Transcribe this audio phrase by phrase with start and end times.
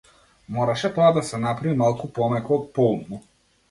[0.55, 3.27] Мораше тоа да се направи малку помеко, поумно.